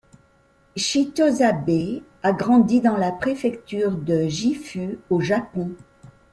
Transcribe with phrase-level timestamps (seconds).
[0.75, 5.75] Chitose Abe a grandi dans la préfecture de Gifu au Japon.